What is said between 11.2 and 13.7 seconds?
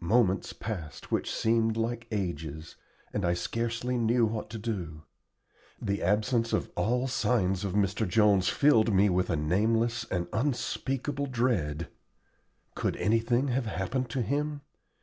dread. Could anything have